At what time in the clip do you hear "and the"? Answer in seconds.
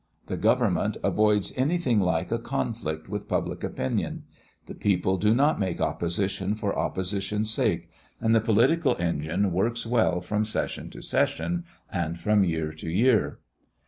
8.19-8.41